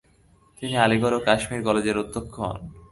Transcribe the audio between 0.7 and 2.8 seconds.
আলিগড় ও কাশ্মীর কলেজের অধ্যক্ষ হন।